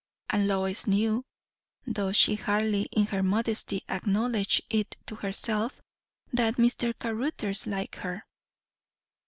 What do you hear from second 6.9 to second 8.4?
Caruthers liked her.